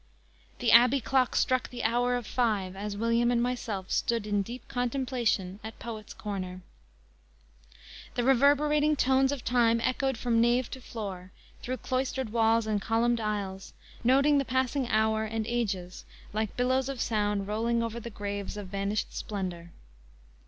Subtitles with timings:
[0.57, 4.67] The Abbey clock struck the hour of five as William and myself stood in deep
[4.67, 6.61] contemplation at Poets' corner.
[8.15, 13.19] The reverberating tones of time echoed from nave to floor, through cloistered walls and columned
[13.21, 18.57] aisles, noting the passing hour and ages, like billows of sound rolling over the graves
[18.57, 19.69] of vanished splendor.